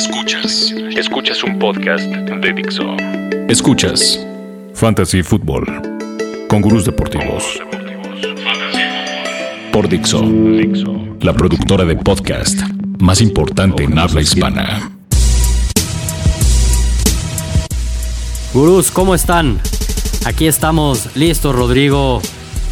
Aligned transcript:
Escuchas. 0.00 0.74
Escuchas 0.96 1.44
un 1.44 1.58
podcast 1.58 2.06
de 2.06 2.52
Dixo. 2.54 2.96
Escuchas 3.50 4.18
Fantasy 4.72 5.22
Football 5.22 5.66
con 6.48 6.62
gurús 6.62 6.86
deportivos. 6.86 7.60
Por 9.70 9.90
Dixo, 9.90 10.24
la 11.20 11.34
productora 11.34 11.84
de 11.84 11.96
podcast 11.96 12.58
más 12.98 13.20
importante 13.20 13.84
en 13.84 13.98
habla 13.98 14.22
hispana. 14.22 14.90
Gurús, 18.54 18.90
¿cómo 18.90 19.14
están? 19.14 19.60
Aquí 20.24 20.46
estamos, 20.46 21.14
listos 21.14 21.54
Rodrigo 21.54 22.22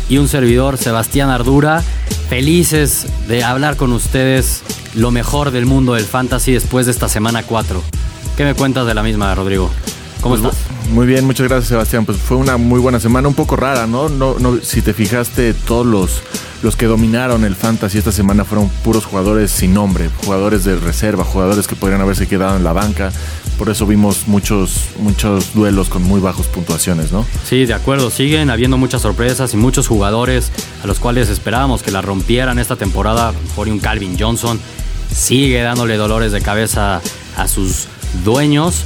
y 0.09 0.17
un 0.17 0.29
servidor, 0.29 0.79
Sebastián 0.79 1.29
Ardura, 1.29 1.83
felices 2.31 3.07
de 3.29 3.45
hablar 3.45 3.77
con 3.77 3.93
ustedes 3.93 4.63
lo 4.99 5.11
mejor 5.13 5.53
del 5.53 5.65
mundo 5.65 5.95
del 5.95 6.05
fantasy 6.05 6.53
después 6.53 6.87
de 6.87 6.93
esta 6.93 7.09
semana 7.09 7.45
4. 7.45 7.81
¿Qué 8.37 8.45
me 8.45 8.55
cuentas 8.55 8.85
de 8.87 8.95
la 8.95 9.03
misma, 9.03 9.33
Rodrigo? 9.35 9.71
¿Cómo 10.21 10.37
Pues, 10.37 10.53
estás? 10.55 10.91
Muy 10.91 11.07
bien, 11.07 11.25
muchas 11.25 11.47
gracias 11.47 11.69
Sebastián. 11.69 12.05
Pues 12.05 12.19
fue 12.19 12.37
una 12.37 12.57
muy 12.57 12.81
buena 12.81 12.99
semana, 12.99 13.29
un 13.29 13.35
poco 13.35 13.55
rara, 13.55 13.87
¿no? 13.87 14.09
no, 14.09 14.39
no 14.41 14.59
si 14.61 14.83
te 14.83 14.93
fijaste, 14.93 15.55
todos 15.55 15.87
los, 15.87 16.23
los 16.63 16.75
que 16.75 16.87
dominaron 16.87 17.45
el 17.45 17.55
fantasy 17.55 17.99
esta 17.99 18.11
semana 18.11 18.45
fueron 18.45 18.69
puros 18.83 19.05
jugadores 19.05 19.53
sin 19.53 19.73
nombre, 19.73 20.11
jugadores 20.25 20.65
de 20.65 20.75
reserva, 20.77 21.23
jugadores 21.25 21.69
que 21.69 21.77
podrían 21.77 22.01
haberse 22.01 22.27
quedado 22.27 22.57
en 22.57 22.65
la 22.65 22.73
banca. 22.73 23.13
Por 23.57 23.71
eso 23.71 23.87
vimos 23.87 24.27
muchos, 24.27 24.87
muchos 24.99 25.55
duelos 25.55 25.89
con 25.89 26.03
muy 26.03 26.21
bajos 26.21 26.47
puntuaciones, 26.47 27.13
¿no? 27.13 27.25
Sí, 27.45 27.67
de 27.67 27.75
acuerdo, 27.75 28.11
siguen 28.11 28.51
habiendo 28.51 28.77
muchas 28.79 29.03
sorpresas 29.03 29.55
y 29.55 29.57
muchos 29.57 29.87
jugadores 29.87 30.51
a 30.83 30.87
los 30.89 30.99
cuales 30.99 31.29
esperábamos 31.29 31.83
que 31.83 31.91
la 31.93 32.01
rompieran 32.03 32.59
esta 32.59 32.75
temporada. 32.77 33.33
Por 33.55 33.69
un 33.69 33.79
Calvin 33.79 34.17
Johnson 34.19 34.59
sigue 35.15 35.63
dándole 35.63 35.97
dolores 35.97 36.33
de 36.33 36.41
cabeza 36.41 37.01
a 37.37 37.49
sus 37.49 37.87
dueños. 38.25 38.85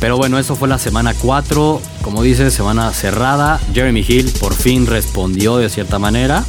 Pero 0.00 0.16
bueno, 0.16 0.38
eso 0.38 0.56
fue 0.56 0.68
la 0.68 0.78
semana 0.78 1.14
4. 1.14 1.80
Como 2.02 2.22
dices, 2.22 2.52
semana 2.52 2.92
cerrada. 2.92 3.60
Jeremy 3.72 4.04
Hill 4.06 4.30
por 4.40 4.54
fin 4.54 4.86
respondió 4.86 5.56
de 5.56 5.68
cierta 5.70 5.98
manera. 5.98 6.44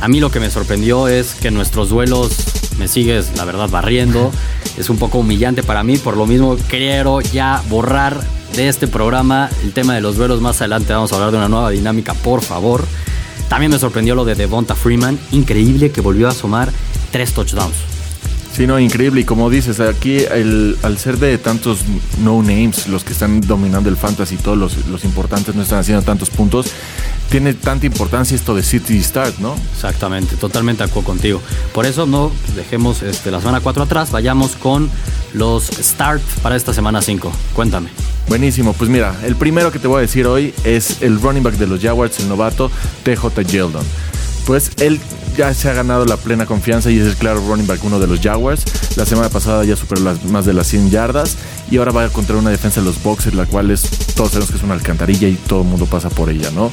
A 0.00 0.08
mí 0.08 0.20
lo 0.20 0.30
que 0.30 0.40
me 0.40 0.50
sorprendió 0.50 1.08
es 1.08 1.34
que 1.34 1.50
nuestros 1.50 1.88
duelos 1.88 2.36
me 2.78 2.88
sigues, 2.88 3.36
la 3.36 3.44
verdad, 3.44 3.68
barriendo. 3.68 4.32
Es 4.76 4.90
un 4.90 4.98
poco 4.98 5.18
humillante 5.18 5.62
para 5.62 5.84
mí. 5.84 5.96
Por 5.96 6.16
lo 6.16 6.26
mismo, 6.26 6.56
quiero 6.68 7.20
ya 7.20 7.62
borrar 7.68 8.20
de 8.54 8.68
este 8.68 8.88
programa 8.88 9.50
el 9.62 9.72
tema 9.72 9.94
de 9.94 10.00
los 10.00 10.16
duelos. 10.16 10.40
Más 10.40 10.60
adelante 10.60 10.92
vamos 10.92 11.12
a 11.12 11.16
hablar 11.16 11.30
de 11.30 11.38
una 11.38 11.48
nueva 11.48 11.70
dinámica, 11.70 12.14
por 12.14 12.42
favor. 12.42 12.84
También 13.48 13.70
me 13.70 13.78
sorprendió 13.78 14.14
lo 14.14 14.24
de 14.24 14.34
Devonta 14.34 14.74
Freeman. 14.74 15.18
Increíble 15.30 15.92
que 15.92 16.00
volvió 16.00 16.28
a 16.28 16.34
sumar 16.34 16.72
tres 17.12 17.32
touchdowns. 17.32 17.93
Sí, 18.54 18.68
no, 18.68 18.78
increíble. 18.78 19.22
Y 19.22 19.24
como 19.24 19.50
dices, 19.50 19.80
aquí 19.80 20.18
el- 20.18 20.78
al 20.82 20.96
ser 20.96 21.18
de 21.18 21.36
tantos 21.38 21.80
no 22.22 22.40
names, 22.40 22.86
los 22.86 23.02
que 23.02 23.12
están 23.12 23.40
dominando 23.40 23.88
el 23.88 23.96
fantasy, 23.96 24.36
todos 24.36 24.56
los, 24.56 24.86
los 24.86 25.04
importantes 25.04 25.56
no 25.56 25.62
están 25.62 25.80
haciendo 25.80 26.02
tantos 26.02 26.30
puntos, 26.30 26.66
tiene 27.30 27.54
tanta 27.54 27.84
importancia 27.86 28.36
esto 28.36 28.54
de 28.54 28.62
City 28.62 29.02
Start, 29.02 29.38
¿no? 29.38 29.56
Exactamente, 29.74 30.36
totalmente 30.36 30.84
de 30.84 30.88
acuerdo 30.90 31.06
contigo. 31.08 31.42
Por 31.72 31.84
eso 31.84 32.06
no 32.06 32.30
dejemos 32.54 33.02
este, 33.02 33.32
la 33.32 33.40
semana 33.40 33.58
4 33.60 33.82
atrás, 33.82 34.12
vayamos 34.12 34.52
con 34.52 34.88
los 35.32 35.64
start 35.66 36.22
para 36.42 36.54
esta 36.54 36.72
semana 36.72 37.02
5. 37.02 37.32
Cuéntame. 37.54 37.88
Buenísimo, 38.28 38.72
pues 38.72 38.88
mira, 38.88 39.16
el 39.24 39.34
primero 39.34 39.72
que 39.72 39.80
te 39.80 39.88
voy 39.88 39.98
a 39.98 40.00
decir 40.02 40.26
hoy 40.28 40.54
es 40.62 41.02
el 41.02 41.20
running 41.20 41.42
back 41.42 41.54
de 41.56 41.66
los 41.66 41.80
Jaguars, 41.82 42.20
el 42.20 42.28
novato 42.28 42.70
TJ 43.02 43.42
Yeldon. 43.50 43.84
Pues 44.46 44.72
él 44.78 45.00
ya 45.36 45.52
se 45.54 45.68
ha 45.70 45.72
ganado 45.72 46.04
la 46.04 46.16
plena 46.18 46.44
confianza 46.46 46.90
y 46.90 46.98
es 46.98 47.06
el 47.06 47.16
claro 47.16 47.40
running 47.48 47.66
back 47.66 47.82
uno 47.82 47.98
de 47.98 48.06
los 48.06 48.20
Jaguars. 48.20 48.62
La 48.96 49.06
semana 49.06 49.28
pasada 49.30 49.64
ya 49.64 49.74
superó 49.74 50.02
las 50.02 50.22
más 50.26 50.44
de 50.44 50.52
las 50.52 50.66
100 50.68 50.90
yardas 50.90 51.36
y 51.70 51.78
ahora 51.78 51.92
va 51.92 52.08
contra 52.10 52.36
una 52.36 52.50
defensa 52.50 52.80
de 52.80 52.86
los 52.86 53.02
Boxers, 53.02 53.34
la 53.34 53.46
cual 53.46 53.70
es, 53.70 53.82
todos 54.14 54.32
sabemos 54.32 54.50
que 54.50 54.58
es 54.58 54.62
una 54.62 54.74
alcantarilla 54.74 55.26
y 55.28 55.34
todo 55.34 55.62
el 55.62 55.68
mundo 55.68 55.86
pasa 55.86 56.10
por 56.10 56.28
ella, 56.28 56.50
¿no? 56.54 56.70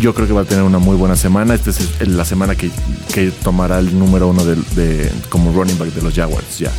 Yo 0.00 0.14
creo 0.14 0.26
que 0.26 0.32
va 0.32 0.42
a 0.42 0.44
tener 0.44 0.64
una 0.64 0.78
muy 0.78 0.96
buena 0.96 1.14
semana. 1.16 1.54
Esta 1.54 1.70
es 1.70 2.08
la 2.08 2.24
semana 2.24 2.56
que, 2.56 2.70
que 3.14 3.30
tomará 3.30 3.78
el 3.78 3.96
número 3.98 4.28
uno 4.28 4.44
de- 4.44 5.10
como 5.28 5.52
running 5.52 5.78
back 5.78 5.90
de 5.94 6.02
los 6.02 6.12
Jaguars, 6.14 6.58
ya. 6.58 6.72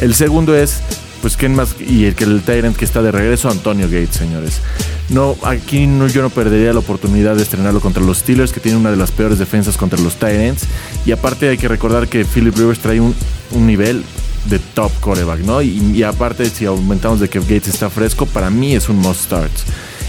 El 0.00 0.14
segundo 0.14 0.54
es 0.56 0.80
pues 1.20 1.36
quién 1.36 1.54
más 1.54 1.76
y 1.80 2.04
el 2.04 2.14
que 2.14 2.24
el 2.24 2.42
Tyrant 2.42 2.76
que 2.76 2.84
está 2.84 3.02
de 3.02 3.12
regreso 3.12 3.48
Antonio 3.50 3.86
Gates 3.86 4.16
señores. 4.16 4.60
No 5.08 5.36
aquí 5.42 5.86
no, 5.86 6.06
yo 6.08 6.22
no 6.22 6.30
perdería 6.30 6.72
la 6.72 6.80
oportunidad 6.80 7.36
de 7.36 7.42
estrenarlo 7.42 7.80
contra 7.80 8.02
los 8.02 8.18
Steelers 8.18 8.52
que 8.52 8.60
tiene 8.60 8.78
una 8.78 8.90
de 8.90 8.96
las 8.96 9.12
peores 9.12 9.38
defensas 9.38 9.76
contra 9.76 10.00
los 10.00 10.16
Tyrants. 10.16 10.64
Y 11.04 11.12
aparte 11.12 11.48
hay 11.48 11.58
que 11.58 11.68
recordar 11.68 12.08
que 12.08 12.24
Philip 12.24 12.56
Rivers 12.56 12.80
trae 12.80 13.00
un, 13.00 13.14
un 13.52 13.66
nivel 13.66 14.04
de 14.48 14.58
top 14.58 14.92
coreback 15.00 15.40
no 15.40 15.60
y, 15.60 15.78
y 15.92 16.02
aparte 16.04 16.48
si 16.48 16.66
aumentamos 16.66 17.18
de 17.18 17.28
que 17.28 17.40
Gates 17.40 17.68
está 17.68 17.90
fresco 17.90 18.26
para 18.26 18.48
mí 18.50 18.74
es 18.74 18.88
un 18.88 18.98
must 18.98 19.24
start. 19.24 19.52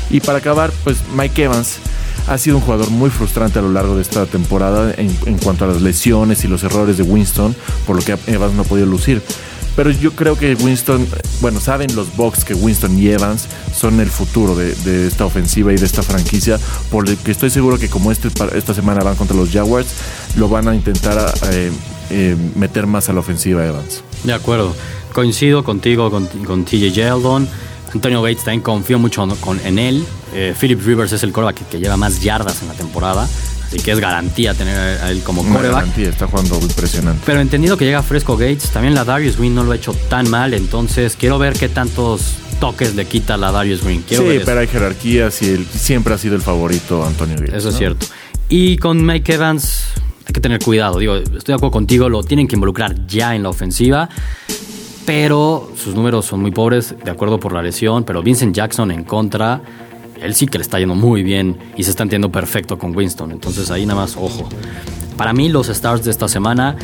Y 0.09 0.19
para 0.19 0.39
acabar 0.39 0.71
pues 0.83 0.97
Mike 1.15 1.43
Evans 1.43 1.77
ha 2.27 2.37
sido 2.37 2.57
un 2.57 2.61
jugador 2.61 2.89
muy 2.89 3.09
frustrante 3.09 3.59
a 3.59 3.61
lo 3.61 3.71
largo 3.71 3.95
de 3.95 4.01
esta 4.01 4.25
temporada 4.25 4.93
en, 4.97 5.15
en 5.25 5.37
cuanto 5.37 5.65
a 5.65 5.67
las 5.69 5.81
lesiones 5.81 6.43
y 6.43 6.47
los 6.47 6.63
errores 6.63 6.97
de 6.97 7.03
Winston, 7.03 7.55
por 7.85 7.95
lo 7.95 8.01
que 8.03 8.17
Evans 8.27 8.53
no 8.53 8.63
ha 8.63 8.65
podido 8.65 8.85
lucir. 8.85 9.21
Pero 9.77 9.91
yo 9.91 10.11
creo 10.13 10.35
que 10.35 10.55
Winston, 10.55 11.07
bueno, 11.39 11.59
saben 11.61 11.95
los 11.95 12.17
Bucks 12.17 12.43
que 12.43 12.55
Winston 12.55 12.97
y 12.97 13.09
Evans 13.09 13.45
son 13.73 13.99
el 13.99 14.09
futuro 14.09 14.55
de, 14.55 15.07
esta 15.07 15.23
ofensiva 15.23 15.71
y 15.71 15.77
de 15.77 15.85
esta 15.85 16.01
franquicia, 16.01 16.59
por 16.89 17.07
lo 17.07 17.15
que 17.23 17.29
estoy 17.29 17.51
seguro 17.51 17.77
que 17.77 17.87
como 17.87 18.11
este, 18.11 18.29
esta 18.55 18.73
semana 18.73 19.03
van 19.03 19.15
contra 19.15 19.37
los 19.37 19.51
Jaguars, 19.51 19.87
lo 20.35 20.49
van 20.49 20.67
a 20.67 20.75
intentar 20.75 21.31
eh, 21.51 21.71
eh, 22.09 22.35
meter 22.55 22.87
más 22.87 23.07
a 23.09 23.13
la 23.13 23.19
ofensiva 23.19 23.63
Evans. 23.63 24.01
De 24.23 24.33
acuerdo. 24.33 24.75
Coincido 25.13 25.63
contigo, 25.63 26.09
con, 26.09 26.27
TJ 26.65 26.91
Yeldon. 26.91 27.47
Antonio 27.93 28.21
Gates 28.23 28.43
también 28.43 28.61
confío 28.61 28.97
mucho 28.97 29.27
en- 29.63 29.79
él. 29.79 30.03
Eh, 30.33 30.55
Philip 30.59 30.83
Rivers 30.83 31.11
es 31.11 31.21
el 31.21 31.31
que, 31.31 31.65
que 31.69 31.79
lleva 31.79 31.97
más 31.97 32.19
yardas 32.19 32.63
en 32.63 32.67
la 32.67 32.73
temporada. 32.73 33.27
Así 33.67 33.79
que 33.79 33.91
es 33.91 33.99
garantía 33.99 34.53
tener 34.53 34.77
a 34.77 35.11
él 35.11 35.21
como 35.23 35.43
coreback. 35.43 35.73
garantía, 35.81 36.09
está 36.09 36.25
jugando 36.27 36.57
impresionante. 36.61 37.21
Pero 37.25 37.41
entendido 37.41 37.75
que 37.77 37.83
llega 37.85 38.01
fresco 38.01 38.37
Gates, 38.37 38.69
también 38.71 38.93
la 38.95 39.03
Darius 39.03 39.37
Green 39.37 39.53
no 39.55 39.63
lo 39.63 39.73
ha 39.73 39.75
hecho 39.75 39.93
tan 40.09 40.29
mal. 40.29 40.53
Entonces 40.53 41.15
quiero 41.17 41.37
ver 41.37 41.53
qué 41.53 41.67
tantos 41.67 42.35
toques 42.61 42.95
le 42.95 43.05
quita 43.05 43.35
la 43.37 43.51
Darius 43.51 43.83
Green. 43.83 44.03
Quiero 44.07 44.23
Sí, 44.23 44.29
ver 44.29 44.37
eso. 44.37 44.45
pero 44.45 44.59
hay 44.61 44.67
jerarquías 44.67 45.41
y 45.41 45.49
él 45.49 45.67
siempre 45.69 46.13
ha 46.13 46.17
sido 46.17 46.35
el 46.35 46.41
favorito 46.41 47.05
Antonio 47.05 47.35
Gates. 47.37 47.55
Eso 47.55 47.69
es 47.69 47.77
cierto. 47.77 48.05
Y 48.49 48.77
con 48.77 49.05
Mike 49.05 49.33
Evans 49.33 49.83
hay 50.25 50.33
que 50.33 50.39
tener 50.39 50.59
cuidado. 50.63 50.99
Digo, 50.99 51.15
estoy 51.17 51.39
de 51.45 51.53
acuerdo 51.53 51.71
contigo, 51.71 52.07
lo 52.07 52.23
tienen 52.23 52.47
que 52.47 52.55
involucrar 52.55 53.05
ya 53.05 53.35
en 53.35 53.43
la 53.43 53.49
ofensiva. 53.49 54.07
Pero 55.05 55.71
sus 55.81 55.95
números 55.95 56.25
son 56.25 56.41
muy 56.41 56.51
pobres, 56.51 56.93
de 57.03 57.11
acuerdo 57.11 57.39
por 57.39 57.53
la 57.53 57.61
lesión. 57.61 58.03
Pero 58.03 58.21
Vincent 58.21 58.53
Jackson 58.55 58.91
en 58.91 59.03
contra, 59.05 59.61
él 60.21 60.35
sí 60.35 60.47
que 60.47 60.57
le 60.57 60.61
está 60.61 60.79
yendo 60.79 60.95
muy 60.95 61.23
bien 61.23 61.57
y 61.75 61.83
se 61.83 61.91
está 61.91 62.03
entiendo 62.03 62.31
perfecto 62.31 62.77
con 62.77 62.95
Winston. 62.95 63.31
Entonces 63.31 63.71
ahí 63.71 63.85
nada 63.85 64.01
más, 64.01 64.15
ojo. 64.15 64.47
Para 65.17 65.33
mí, 65.33 65.49
los 65.49 65.69
stars 65.69 66.03
de 66.03 66.11
esta 66.11 66.27
semana, 66.27 66.75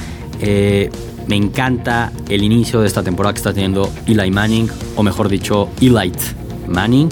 eh, 0.41 0.89
me 1.27 1.35
encanta 1.35 2.11
el 2.29 2.43
inicio 2.43 2.81
de 2.81 2.87
esta 2.87 3.03
temporada 3.03 3.33
que 3.33 3.37
está 3.37 3.53
teniendo 3.53 3.89
Eli 4.07 4.31
Manning, 4.31 4.69
o 4.95 5.03
mejor 5.03 5.29
dicho, 5.29 5.69
Elite 5.79 6.19
Manning. 6.67 7.09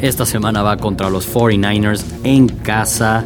Esta 0.00 0.24
semana 0.24 0.62
va 0.62 0.76
contra 0.76 1.10
los 1.10 1.32
49ers 1.32 2.04
en 2.22 2.48
casa. 2.48 3.24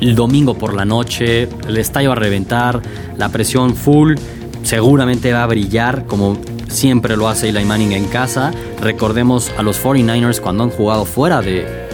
El 0.00 0.14
domingo 0.14 0.54
por 0.54 0.74
la 0.74 0.84
noche, 0.84 1.48
el 1.66 1.76
estadio 1.76 2.12
a 2.12 2.14
reventar, 2.14 2.80
la 3.16 3.28
presión 3.28 3.74
full, 3.74 4.14
seguramente 4.62 5.32
va 5.32 5.44
a 5.44 5.46
brillar 5.46 6.06
como 6.06 6.38
siempre 6.68 7.16
lo 7.16 7.28
hace 7.28 7.48
Eli 7.48 7.64
Manning 7.64 7.92
en 7.92 8.04
casa. 8.06 8.52
Recordemos 8.80 9.50
a 9.58 9.62
los 9.62 9.82
49ers 9.82 10.40
cuando 10.40 10.64
han 10.64 10.70
jugado 10.70 11.04
fuera 11.04 11.40
de, 11.40 11.86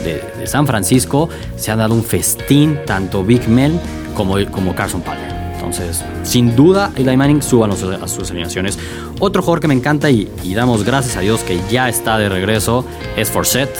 San 0.44 0.66
Francisco, 0.66 1.28
se 1.56 1.70
han 1.70 1.78
dado 1.78 1.94
un 1.94 2.04
festín, 2.04 2.78
tanto 2.86 3.24
Big 3.24 3.48
Men 3.48 3.80
como, 4.14 4.36
como 4.50 4.74
Carson 4.74 5.00
Palmer. 5.00 5.32
Entonces, 5.54 6.04
sin 6.24 6.54
duda, 6.54 6.92
Eli 6.96 7.16
Manning 7.16 7.40
suban 7.42 7.70
a 7.70 8.06
sus- 8.06 8.30
alineaciones. 8.30 8.78
Otro 9.20 9.40
jugador 9.40 9.60
que 9.60 9.68
me 9.68 9.74
encanta 9.74 10.10
y, 10.10 10.30
y 10.42 10.52
damos 10.54 10.84
gracias 10.84 11.16
a 11.16 11.20
Dios 11.20 11.40
que 11.40 11.58
ya 11.70 11.88
está 11.88 12.18
de 12.18 12.28
regreso 12.28 12.84
es 13.16 13.30
Forsett. 13.30 13.70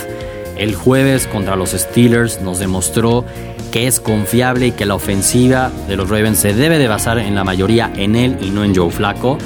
El 0.56 0.74
jueves 0.74 1.26
contra 1.26 1.56
los 1.56 1.70
Steelers 1.72 2.40
nos 2.40 2.58
demostró 2.60 3.24
que 3.70 3.86
es 3.88 4.00
confiable 4.00 4.68
y 4.68 4.72
que 4.72 4.86
la 4.86 4.94
ofensiva 4.94 5.70
de 5.88 5.96
los 5.96 6.08
Ravens 6.08 6.38
se 6.38 6.54
debe 6.54 6.78
de 6.78 6.86
basar 6.88 7.18
en 7.18 7.34
la 7.34 7.42
mayoría 7.44 7.92
en 7.96 8.14
él 8.16 8.38
y 8.40 8.50
no 8.50 8.64
en 8.64 8.74
Joe 8.74 8.90
Flaco. 8.90 9.36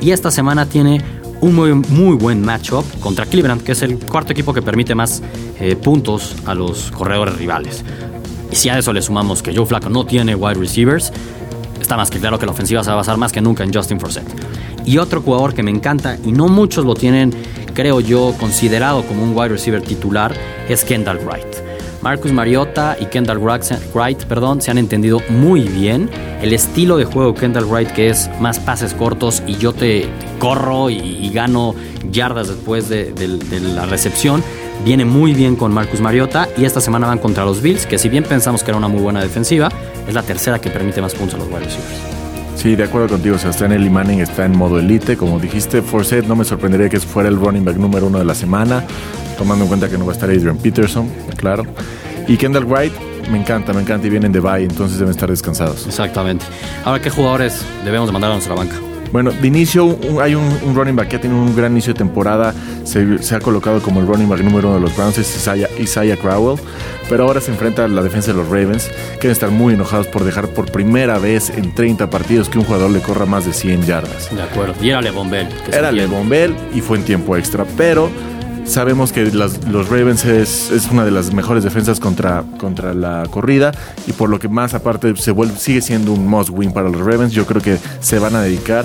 Y 0.00 0.12
esta 0.12 0.30
semana 0.30 0.66
tiene 0.66 1.00
un 1.40 1.54
muy, 1.54 1.74
muy 1.74 2.16
buen 2.16 2.44
matchup 2.44 2.84
contra 3.00 3.26
Cleveland, 3.26 3.62
que 3.62 3.72
es 3.72 3.82
el 3.82 3.98
cuarto 3.98 4.32
equipo 4.32 4.52
que 4.52 4.62
permite 4.62 4.94
más 4.94 5.22
eh, 5.60 5.76
puntos 5.76 6.34
a 6.46 6.54
los 6.54 6.90
corredores 6.90 7.36
rivales. 7.36 7.84
Y 8.50 8.56
si 8.56 8.68
a 8.68 8.78
eso 8.78 8.92
le 8.92 9.02
sumamos 9.02 9.42
que 9.42 9.54
Joe 9.54 9.66
Flaco 9.66 9.88
no 9.88 10.04
tiene 10.04 10.34
wide 10.34 10.54
receivers, 10.54 11.12
está 11.80 11.96
más 11.96 12.10
que 12.10 12.18
claro 12.18 12.38
que 12.38 12.46
la 12.46 12.52
ofensiva 12.52 12.82
se 12.82 12.90
va 12.90 12.94
a 12.94 12.96
basar 12.98 13.16
más 13.16 13.32
que 13.32 13.40
nunca 13.40 13.64
en 13.64 13.72
Justin 13.72 14.00
Forsett. 14.00 14.26
Y 14.84 14.98
otro 14.98 15.20
jugador 15.20 15.54
que 15.54 15.62
me 15.62 15.70
encanta, 15.70 16.16
y 16.24 16.32
no 16.32 16.48
muchos 16.48 16.84
lo 16.84 16.94
tienen, 16.94 17.34
creo 17.74 18.00
yo, 18.00 18.34
considerado 18.38 19.02
como 19.04 19.22
un 19.22 19.36
wide 19.36 19.50
receiver 19.50 19.82
titular, 19.82 20.34
es 20.68 20.84
Kendall 20.84 21.18
Wright. 21.18 21.57
Marcus 22.02 22.32
Mariota 22.32 22.96
y 23.00 23.06
Kendall 23.06 23.38
Wright 23.38 24.24
perdón, 24.24 24.62
se 24.62 24.70
han 24.70 24.78
entendido 24.78 25.20
muy 25.28 25.62
bien. 25.62 26.08
El 26.42 26.52
estilo 26.52 26.96
de 26.96 27.04
juego 27.04 27.32
de 27.32 27.40
Kendall 27.40 27.64
Wright, 27.64 27.90
que 27.90 28.08
es 28.08 28.30
más 28.40 28.58
pases 28.60 28.94
cortos 28.94 29.42
y 29.46 29.56
yo 29.56 29.72
te 29.72 30.08
corro 30.38 30.90
y, 30.90 31.30
gano 31.30 31.74
yardas 32.10 32.48
después 32.48 32.88
de, 32.88 33.12
la 33.74 33.86
recepción, 33.86 34.42
viene 34.84 35.04
muy 35.04 35.32
bien 35.34 35.56
con 35.56 35.72
Marcus 35.72 36.00
Mariota. 36.00 36.48
Y 36.56 36.64
esta 36.64 36.80
semana 36.80 37.06
van 37.06 37.18
contra 37.18 37.44
los 37.44 37.60
Bills, 37.60 37.86
que 37.86 37.98
si 37.98 38.08
bien 38.08 38.24
pensamos 38.24 38.62
que 38.62 38.70
era 38.70 38.78
una 38.78 38.88
muy 38.88 39.02
buena 39.02 39.20
defensiva, 39.20 39.68
es 40.06 40.14
la 40.14 40.22
tercera 40.22 40.60
que 40.60 40.70
permite 40.70 41.00
más 41.00 41.14
puntos 41.14 41.34
a 41.34 41.38
los 41.38 41.48
wide. 41.48 42.17
Sí, 42.58 42.74
de 42.74 42.82
acuerdo 42.82 43.10
contigo, 43.10 43.38
Sebastián 43.38 43.70
Eli 43.70 43.88
Manning 43.88 44.18
está 44.18 44.44
en 44.44 44.58
modo 44.58 44.80
elite. 44.80 45.16
Como 45.16 45.38
dijiste, 45.38 45.80
Forsett 45.80 46.26
no 46.26 46.34
me 46.34 46.44
sorprendería 46.44 46.88
que 46.88 46.98
fuera 46.98 47.28
el 47.28 47.36
running 47.36 47.64
back 47.64 47.76
número 47.76 48.08
uno 48.08 48.18
de 48.18 48.24
la 48.24 48.34
semana, 48.34 48.82
tomando 49.38 49.64
en 49.64 49.68
cuenta 49.68 49.88
que 49.88 49.96
no 49.96 50.04
va 50.04 50.10
a 50.10 50.14
estar 50.14 50.28
Adrian 50.28 50.56
Peterson, 50.56 51.08
claro. 51.36 51.62
Y 52.26 52.36
Kendall 52.36 52.64
Wright, 52.64 52.92
me 53.30 53.38
encanta, 53.38 53.72
me 53.72 53.80
encanta 53.80 54.08
y 54.08 54.10
vienen 54.10 54.32
de 54.32 54.40
bye, 54.40 54.64
entonces 54.64 54.98
deben 54.98 55.12
estar 55.12 55.30
descansados. 55.30 55.86
Exactamente. 55.86 56.46
Ahora, 56.84 57.00
¿qué 57.00 57.10
jugadores 57.10 57.64
debemos 57.84 58.08
de 58.08 58.12
mandar 58.12 58.32
a 58.32 58.34
nuestra 58.34 58.56
banca? 58.56 58.74
Bueno, 59.12 59.30
de 59.30 59.46
inicio 59.46 59.98
hay 60.20 60.34
un, 60.34 60.74
running 60.74 60.96
back 60.96 61.08
que 61.08 61.16
ha 61.16 61.20
tenido 61.20 61.40
un 61.40 61.54
gran 61.56 61.72
inicio 61.72 61.92
de 61.92 61.98
temporada. 61.98 62.54
Se, 62.84 63.34
ha 63.34 63.40
colocado 63.40 63.80
como 63.80 64.00
el 64.00 64.06
running 64.06 64.28
back 64.28 64.40
número 64.40 64.68
uno 64.68 64.76
de 64.76 64.82
los 64.82 64.96
Browns, 64.96 65.18
es 65.18 65.34
Isaiah, 65.36 65.68
Isaiah, 65.78 66.16
Crowell. 66.16 66.60
Pero 67.08 67.24
ahora 67.24 67.40
se 67.40 67.50
enfrenta 67.50 67.84
a 67.84 67.88
la 67.88 68.02
defensa 68.02 68.32
de 68.32 68.38
los 68.38 68.48
Ravens, 68.48 68.88
que 69.14 69.28
deben 69.28 69.32
estar 69.32 69.50
muy 69.50 69.74
enojados 69.74 70.06
por 70.08 70.24
dejar 70.24 70.48
por 70.48 70.70
primera 70.70 71.18
vez 71.18 71.50
en 71.50 71.74
30 71.74 72.10
partidos 72.10 72.48
que 72.48 72.58
un 72.58 72.64
jugador 72.64 72.90
le 72.90 73.00
corra 73.00 73.24
más 73.24 73.46
de 73.46 73.52
100 73.52 73.86
yardas. 73.86 74.34
De 74.34 74.42
acuerdo. 74.42 74.74
Y 74.82 74.90
era 74.90 75.00
LeBon 75.00 75.30
Bell. 75.30 75.48
Era 75.72 75.90
LeBon 75.90 76.28
Bell 76.28 76.54
y 76.74 76.80
fue 76.80 76.98
en 76.98 77.04
tiempo 77.04 77.36
extra. 77.36 77.64
Pero 77.76 78.10
Sabemos 78.68 79.12
que 79.12 79.24
los 79.24 79.88
Ravens 79.88 80.26
es, 80.26 80.88
una 80.92 81.04
de 81.04 81.10
las 81.10 81.32
mejores 81.32 81.64
defensas 81.64 82.00
contra, 82.00 82.44
contra 82.58 82.92
la 82.92 83.26
corrida 83.30 83.72
y 84.06 84.12
por 84.12 84.28
lo 84.28 84.38
que 84.38 84.48
más 84.48 84.74
aparte 84.74 85.16
se 85.16 85.30
vuelve, 85.30 85.56
sigue 85.56 85.80
siendo 85.80 86.12
un 86.12 86.26
must 86.26 86.50
win 86.50 86.72
para 86.72 86.90
los 86.90 87.00
Ravens. 87.00 87.32
Yo 87.32 87.46
creo 87.46 87.62
que 87.62 87.78
se 88.00 88.18
van 88.18 88.36
a 88.36 88.42
dedicar 88.42 88.84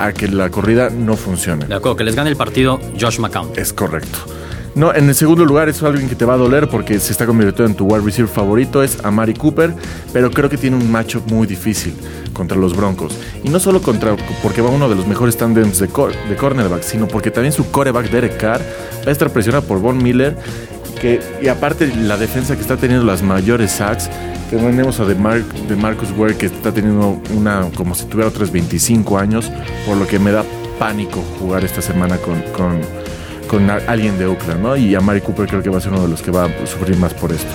a 0.00 0.12
que 0.12 0.26
la 0.26 0.50
corrida 0.50 0.90
no 0.90 1.16
funcione. 1.16 1.66
De 1.66 1.74
acuerdo, 1.74 1.96
que 1.96 2.04
les 2.04 2.16
gane 2.16 2.28
el 2.28 2.36
partido 2.36 2.80
Josh 3.00 3.20
McCown. 3.20 3.50
Es 3.54 3.72
correcto. 3.72 4.18
No, 4.74 4.94
en 4.94 5.08
el 5.08 5.14
segundo 5.16 5.44
lugar 5.44 5.68
es 5.68 5.82
alguien 5.82 6.08
que 6.08 6.14
te 6.14 6.24
va 6.24 6.34
a 6.34 6.36
doler 6.36 6.68
porque 6.68 7.00
se 7.00 7.10
está 7.10 7.26
convirtiendo 7.26 7.70
en 7.70 7.74
tu 7.76 7.86
wide 7.86 8.04
receiver 8.04 8.30
favorito, 8.30 8.82
es 8.84 9.04
Amari 9.04 9.34
Cooper, 9.34 9.74
pero 10.12 10.30
creo 10.30 10.48
que 10.48 10.56
tiene 10.56 10.76
un 10.76 10.90
matchup 10.90 11.28
muy 11.30 11.46
difícil 11.46 11.92
contra 12.32 12.56
los 12.56 12.76
Broncos. 12.76 13.16
Y 13.42 13.48
no 13.48 13.58
solo 13.58 13.82
contra 13.82 14.16
porque 14.42 14.62
va 14.62 14.70
uno 14.70 14.88
de 14.88 14.94
los 14.94 15.08
mejores 15.08 15.36
tandems 15.36 15.80
de, 15.80 15.88
de 15.88 16.36
cornerback, 16.36 16.82
sino 16.82 17.08
porque 17.08 17.32
también 17.32 17.52
su 17.52 17.68
coreback 17.70 18.10
Derek 18.10 18.36
Carr 18.36 18.60
va 19.04 19.08
a 19.08 19.10
estar 19.10 19.30
presionado 19.30 19.66
por 19.66 19.80
Von 19.80 20.00
Miller. 20.00 20.36
Que, 21.00 21.20
y 21.42 21.48
aparte 21.48 21.90
la 21.96 22.18
defensa 22.18 22.54
que 22.54 22.60
está 22.60 22.76
teniendo 22.76 23.06
las 23.06 23.22
mayores 23.22 23.72
sacks, 23.72 24.10
tenemos 24.50 25.00
a 25.00 25.04
de, 25.04 25.14
de 25.14 25.76
Marcus 25.76 26.10
Ware 26.16 26.36
que 26.36 26.46
está 26.46 26.72
teniendo 26.72 27.20
una 27.34 27.70
como 27.74 27.94
si 27.94 28.04
tuviera 28.04 28.28
otros 28.28 28.52
25 28.52 29.18
años, 29.18 29.50
por 29.86 29.96
lo 29.96 30.06
que 30.06 30.18
me 30.18 30.30
da 30.30 30.44
pánico 30.78 31.24
jugar 31.38 31.64
esta 31.64 31.80
semana 31.80 32.18
con 32.18 32.99
con 33.50 33.68
alguien 33.68 34.16
de 34.16 34.26
Oakland. 34.26 34.78
Y 34.78 34.94
a 34.94 35.00
Mari 35.00 35.20
Cooper 35.20 35.48
creo 35.48 35.60
que 35.60 35.70
va 35.70 35.78
a 35.78 35.80
ser 35.80 35.92
uno 35.92 36.02
de 36.02 36.08
los 36.08 36.22
que 36.22 36.30
va 36.30 36.44
a 36.44 36.66
sufrir 36.66 36.96
más 36.96 37.12
por 37.12 37.32
esto. 37.32 37.50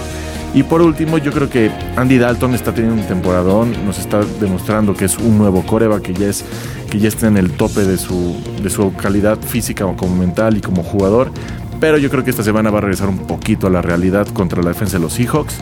Y 0.53 0.63
por 0.63 0.81
último, 0.81 1.17
yo 1.17 1.31
creo 1.31 1.49
que 1.49 1.71
Andy 1.95 2.17
Dalton 2.17 2.53
está 2.53 2.73
teniendo 2.73 3.01
un 3.01 3.07
temporadón, 3.07 3.73
nos 3.85 3.97
está 3.99 4.21
demostrando 4.41 4.93
que 4.93 5.05
es 5.05 5.17
un 5.17 5.37
nuevo 5.37 5.65
coreba, 5.65 6.01
que 6.01 6.13
ya, 6.13 6.27
es, 6.27 6.43
que 6.89 6.99
ya 6.99 7.07
está 7.07 7.27
en 7.27 7.37
el 7.37 7.51
tope 7.51 7.81
de 7.85 7.97
su, 7.97 8.35
de 8.61 8.69
su 8.69 8.93
calidad 8.93 9.39
física 9.39 9.85
como 9.95 10.15
mental 10.15 10.57
y 10.57 10.61
como 10.61 10.83
jugador. 10.83 11.31
Pero 11.79 11.97
yo 11.97 12.09
creo 12.09 12.23
que 12.23 12.29
esta 12.29 12.43
semana 12.43 12.69
va 12.71 12.79
a 12.79 12.81
regresar 12.81 13.07
un 13.07 13.19
poquito 13.19 13.67
a 13.67 13.69
la 13.69 13.81
realidad 13.81 14.27
contra 14.27 14.61
la 14.61 14.69
defensa 14.69 14.97
de 14.97 15.03
los 15.03 15.13
Seahawks. 15.13 15.55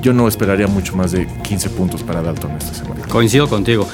Yo 0.00 0.12
no 0.12 0.28
esperaría 0.28 0.66
mucho 0.66 0.96
más 0.96 1.12
de 1.12 1.26
15 1.26 1.70
puntos 1.70 2.02
para 2.02 2.22
Dalton 2.22 2.52
esta 2.52 2.74
semana. 2.74 3.02
Coincido 3.08 3.48
contigo. 3.48 3.88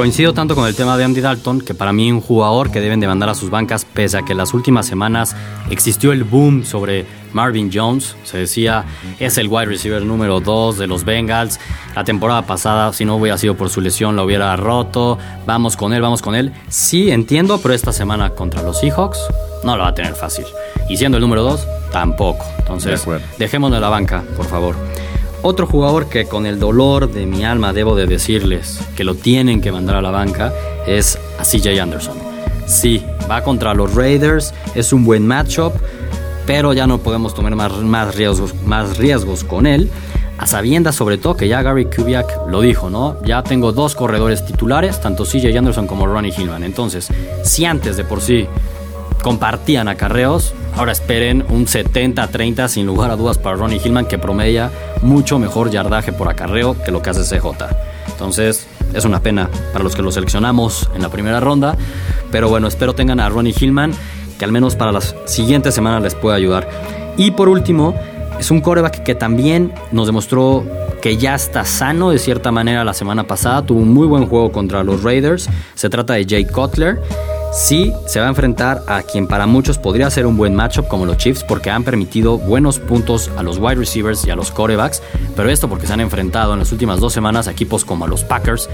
Coincido 0.00 0.32
tanto 0.32 0.54
con 0.54 0.66
el 0.66 0.74
tema 0.74 0.96
de 0.96 1.04
Andy 1.04 1.20
Dalton, 1.20 1.60
que 1.60 1.74
para 1.74 1.92
mí 1.92 2.10
un 2.10 2.22
jugador 2.22 2.70
que 2.70 2.80
deben 2.80 3.00
de 3.00 3.06
mandar 3.06 3.28
a 3.28 3.34
sus 3.34 3.50
bancas, 3.50 3.84
pese 3.84 4.16
a 4.16 4.22
que 4.22 4.32
en 4.32 4.38
las 4.38 4.54
últimas 4.54 4.86
semanas 4.86 5.36
existió 5.68 6.12
el 6.12 6.24
boom 6.24 6.64
sobre 6.64 7.04
Marvin 7.34 7.70
Jones, 7.70 8.16
se 8.24 8.38
decía 8.38 8.86
es 9.18 9.36
el 9.36 9.48
wide 9.48 9.66
receiver 9.66 10.02
número 10.02 10.40
2 10.40 10.78
de 10.78 10.86
los 10.86 11.04
Bengals, 11.04 11.60
la 11.94 12.02
temporada 12.02 12.46
pasada 12.46 12.94
si 12.94 13.04
no 13.04 13.16
hubiera 13.16 13.36
sido 13.36 13.58
por 13.58 13.68
su 13.68 13.82
lesión 13.82 14.16
lo 14.16 14.24
hubiera 14.24 14.56
roto, 14.56 15.18
vamos 15.44 15.76
con 15.76 15.92
él, 15.92 16.00
vamos 16.00 16.22
con 16.22 16.34
él, 16.34 16.50
sí 16.70 17.10
entiendo, 17.10 17.60
pero 17.60 17.74
esta 17.74 17.92
semana 17.92 18.30
contra 18.30 18.62
los 18.62 18.80
Seahawks 18.80 19.18
no 19.64 19.76
lo 19.76 19.82
va 19.82 19.90
a 19.90 19.94
tener 19.94 20.14
fácil, 20.14 20.46
y 20.88 20.96
siendo 20.96 21.18
el 21.18 21.20
número 21.20 21.42
2 21.42 21.66
tampoco, 21.92 22.46
entonces 22.58 23.04
dejémonos 23.38 23.76
de 23.76 23.82
la 23.82 23.90
banca, 23.90 24.24
por 24.34 24.46
favor. 24.46 24.76
Otro 25.42 25.66
jugador 25.66 26.08
que 26.08 26.26
con 26.26 26.44
el 26.44 26.58
dolor 26.58 27.10
de 27.10 27.24
mi 27.24 27.44
alma 27.44 27.72
debo 27.72 27.96
de 27.96 28.06
decirles 28.06 28.78
que 28.94 29.04
lo 29.04 29.14
tienen 29.14 29.62
que 29.62 29.72
mandar 29.72 29.96
a 29.96 30.02
la 30.02 30.10
banca 30.10 30.52
es 30.86 31.18
a 31.38 31.44
CJ 31.44 31.80
Anderson. 31.80 32.18
Sí, 32.66 33.02
va 33.28 33.42
contra 33.42 33.72
los 33.72 33.94
Raiders, 33.94 34.52
es 34.74 34.92
un 34.92 35.04
buen 35.04 35.26
matchup, 35.26 35.72
pero 36.46 36.74
ya 36.74 36.86
no 36.86 36.98
podemos 36.98 37.34
tomar 37.34 37.56
más, 37.56 37.72
más, 37.78 38.14
riesgos, 38.14 38.54
más 38.66 38.98
riesgos 38.98 39.42
con 39.42 39.66
él. 39.66 39.90
A 40.36 40.46
sabiendas 40.46 40.94
sobre 40.94 41.16
todo 41.16 41.36
que 41.36 41.48
ya 41.48 41.62
Gary 41.62 41.86
Kubiak 41.86 42.48
lo 42.48 42.60
dijo, 42.60 42.90
¿no? 42.90 43.16
Ya 43.24 43.42
tengo 43.42 43.72
dos 43.72 43.94
corredores 43.94 44.44
titulares, 44.44 45.00
tanto 45.00 45.24
CJ 45.24 45.56
Anderson 45.56 45.86
como 45.86 46.06
Ronnie 46.06 46.34
Hillman. 46.36 46.64
Entonces, 46.64 47.08
si 47.44 47.64
antes 47.64 47.96
de 47.96 48.04
por 48.04 48.20
sí 48.20 48.46
compartían 49.22 49.88
acarreos, 49.88 50.54
Ahora 50.76 50.92
esperen 50.92 51.44
un 51.48 51.66
70-30 51.66 52.68
sin 52.68 52.86
lugar 52.86 53.10
a 53.10 53.16
dudas 53.16 53.38
para 53.38 53.56
Ronnie 53.56 53.80
Hillman 53.84 54.06
que 54.06 54.18
promedia 54.18 54.70
mucho 55.02 55.38
mejor 55.38 55.70
yardaje 55.70 56.12
por 56.12 56.28
acarreo 56.28 56.76
que 56.82 56.90
lo 56.90 57.02
que 57.02 57.10
hace 57.10 57.22
CJ. 57.22 57.66
Entonces 58.08 58.66
es 58.94 59.04
una 59.04 59.20
pena 59.20 59.50
para 59.72 59.84
los 59.84 59.94
que 59.94 60.02
lo 60.02 60.12
seleccionamos 60.12 60.88
en 60.94 61.02
la 61.02 61.10
primera 61.10 61.40
ronda. 61.40 61.76
Pero 62.30 62.48
bueno, 62.48 62.68
espero 62.68 62.94
tengan 62.94 63.20
a 63.20 63.28
Ronnie 63.28 63.54
Hillman 63.58 63.92
que 64.38 64.44
al 64.44 64.52
menos 64.52 64.74
para 64.74 64.92
las 64.92 65.14
siguientes 65.26 65.74
semanas 65.74 66.02
les 66.02 66.14
pueda 66.14 66.36
ayudar. 66.36 66.68
Y 67.18 67.32
por 67.32 67.48
último, 67.48 67.94
es 68.38 68.50
un 68.50 68.60
coreback 68.60 69.02
que 69.02 69.14
también 69.14 69.74
nos 69.92 70.06
demostró 70.06 70.64
que 71.02 71.18
ya 71.18 71.34
está 71.34 71.64
sano 71.64 72.10
de 72.10 72.18
cierta 72.18 72.52
manera 72.52 72.84
la 72.84 72.94
semana 72.94 73.26
pasada. 73.26 73.66
Tuvo 73.66 73.80
un 73.80 73.92
muy 73.92 74.06
buen 74.06 74.26
juego 74.26 74.50
contra 74.50 74.82
los 74.82 75.02
Raiders. 75.02 75.48
Se 75.74 75.90
trata 75.90 76.14
de 76.14 76.24
Jay 76.26 76.46
Cutler 76.46 77.00
Sí, 77.52 77.92
se 78.06 78.20
va 78.20 78.26
a 78.26 78.28
enfrentar 78.28 78.82
a 78.86 79.02
quien 79.02 79.26
para 79.26 79.46
muchos 79.46 79.76
podría 79.76 80.08
ser 80.08 80.24
un 80.24 80.36
buen 80.36 80.54
matchup 80.54 80.86
como 80.86 81.04
los 81.04 81.16
Chiefs 81.16 81.42
porque 81.42 81.68
han 81.68 81.82
permitido 81.82 82.38
buenos 82.38 82.78
puntos 82.78 83.28
a 83.36 83.42
los 83.42 83.58
wide 83.58 83.74
receivers 83.74 84.24
y 84.24 84.30
a 84.30 84.36
los 84.36 84.52
quarterbacks, 84.52 85.02
pero 85.34 85.50
esto 85.50 85.68
porque 85.68 85.88
se 85.88 85.92
han 85.92 86.00
enfrentado 86.00 86.52
en 86.52 86.60
las 86.60 86.70
últimas 86.70 87.00
dos 87.00 87.12
semanas 87.12 87.48
a 87.48 87.50
equipos 87.50 87.84
como 87.84 88.06
los 88.06 88.22
Packers 88.22 88.68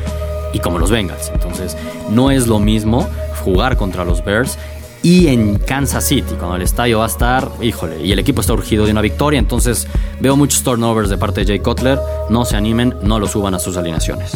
y 0.53 0.59
como 0.59 0.79
los 0.79 0.91
Bengals. 0.91 1.31
Entonces, 1.33 1.75
no 2.11 2.31
es 2.31 2.49
lo 2.49 2.59
mismo 2.59 3.09
jugar 3.45 3.79
contra 3.79 4.05
los 4.05 4.23
Bears 4.23 4.59
y 5.03 5.29
en 5.29 5.59
Kansas 5.59 6.05
City, 6.05 6.35
cuando 6.39 6.57
el 6.57 6.63
estadio 6.63 6.99
va 6.99 7.05
a 7.05 7.09
estar, 7.09 7.49
híjole, 7.63 8.05
y 8.05 8.13
el 8.13 8.19
equipo 8.19 8.41
está 8.41 8.53
urgido 8.53 8.85
de 8.85 8.93
una 8.93 9.01
victoria, 9.01 9.39
entonces 9.39 9.87
veo 10.21 10.37
muchos 10.37 10.63
turnovers 10.63 11.09
de 11.09 11.17
parte 11.17 11.41
de 11.41 11.47
Jay 11.47 11.61
Cutler, 11.61 11.99
no 12.29 12.45
se 12.45 12.57
animen, 12.57 12.95
no 13.03 13.19
lo 13.19 13.27
suban 13.27 13.55
a 13.55 13.59
sus 13.59 13.77
alineaciones. 13.77 14.33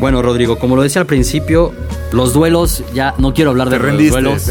Bueno, 0.00 0.22
Rodrigo, 0.22 0.58
como 0.58 0.76
lo 0.76 0.82
decía 0.82 1.00
al 1.00 1.06
principio, 1.06 1.72
los 2.12 2.32
duelos, 2.32 2.82
ya 2.94 3.14
no 3.18 3.32
quiero 3.32 3.50
hablar 3.50 3.70
de 3.70 3.78
los 3.78 4.10
duelos. 4.10 4.50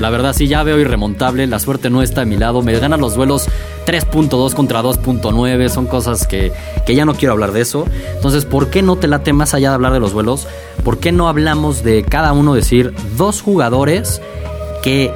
La 0.00 0.10
verdad, 0.10 0.34
sí, 0.34 0.48
ya 0.48 0.62
veo 0.62 0.78
irremontable. 0.78 1.46
La 1.46 1.58
suerte 1.58 1.90
no 1.90 2.02
está 2.02 2.22
a 2.22 2.24
mi 2.24 2.36
lado. 2.36 2.62
Me 2.62 2.78
ganan 2.78 3.00
los 3.00 3.14
duelos 3.14 3.46
3.2 3.86 4.54
contra 4.54 4.82
2.9. 4.82 5.68
Son 5.68 5.86
cosas 5.86 6.26
que, 6.26 6.52
que 6.86 6.94
ya 6.94 7.04
no 7.04 7.14
quiero 7.14 7.32
hablar 7.32 7.52
de 7.52 7.62
eso. 7.62 7.86
Entonces, 8.14 8.44
¿por 8.44 8.68
qué 8.68 8.82
no 8.82 8.96
te 8.96 9.08
late 9.08 9.32
más 9.32 9.54
allá 9.54 9.70
de 9.70 9.74
hablar 9.74 9.92
de 9.92 10.00
los 10.00 10.12
duelos? 10.12 10.46
¿Por 10.84 10.98
qué 10.98 11.12
no 11.12 11.28
hablamos 11.28 11.82
de 11.82 12.02
cada 12.02 12.32
uno 12.32 12.54
decir 12.54 12.94
dos 13.16 13.40
jugadores 13.40 14.20
que 14.82 15.12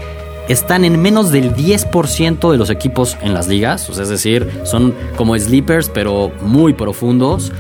están 0.49 0.85
en 0.85 1.01
menos 1.03 1.33
del 1.33 1.55
10% 1.55 2.51
de 2.51 2.57
los 2.57 2.71
equipos 2.71 3.17
en 3.21 3.35
las 3.35 3.49
ligas? 3.49 3.89
es 3.89 4.09
decir, 4.09 4.49
son 4.65 4.95
como 5.17 5.37
sleepers, 5.39 5.89
pero 5.89 6.31
muy 6.43 6.73
profundos 6.73 7.53